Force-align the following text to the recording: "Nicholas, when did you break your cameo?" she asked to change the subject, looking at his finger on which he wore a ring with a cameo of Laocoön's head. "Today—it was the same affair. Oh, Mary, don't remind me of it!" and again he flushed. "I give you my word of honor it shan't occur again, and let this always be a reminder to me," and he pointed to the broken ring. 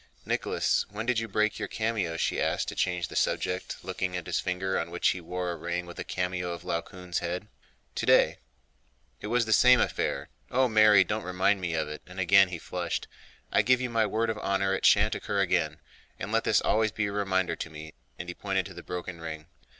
"Nicholas, 0.25 0.83
when 0.89 1.05
did 1.05 1.19
you 1.19 1.27
break 1.27 1.59
your 1.59 1.67
cameo?" 1.67 2.17
she 2.17 2.41
asked 2.41 2.67
to 2.67 2.73
change 2.73 3.07
the 3.07 3.15
subject, 3.15 3.77
looking 3.83 4.17
at 4.17 4.25
his 4.25 4.39
finger 4.39 4.79
on 4.79 4.89
which 4.89 5.09
he 5.09 5.21
wore 5.21 5.51
a 5.51 5.55
ring 5.55 5.85
with 5.85 5.99
a 5.99 6.03
cameo 6.03 6.51
of 6.53 6.63
Laocoön's 6.63 7.19
head. 7.19 7.47
"Today—it 7.93 9.27
was 9.27 9.45
the 9.45 9.53
same 9.53 9.79
affair. 9.79 10.29
Oh, 10.49 10.67
Mary, 10.67 11.03
don't 11.03 11.21
remind 11.21 11.61
me 11.61 11.75
of 11.75 11.87
it!" 11.87 12.01
and 12.07 12.19
again 12.19 12.47
he 12.49 12.57
flushed. 12.57 13.07
"I 13.51 13.61
give 13.61 13.79
you 13.79 13.91
my 13.91 14.07
word 14.07 14.31
of 14.31 14.39
honor 14.39 14.73
it 14.73 14.87
shan't 14.87 15.13
occur 15.13 15.39
again, 15.39 15.77
and 16.17 16.31
let 16.31 16.45
this 16.45 16.61
always 16.61 16.91
be 16.91 17.05
a 17.05 17.11
reminder 17.11 17.55
to 17.57 17.69
me," 17.69 17.93
and 18.17 18.27
he 18.27 18.33
pointed 18.33 18.65
to 18.65 18.73
the 18.73 18.81
broken 18.81 19.21
ring. 19.21 19.45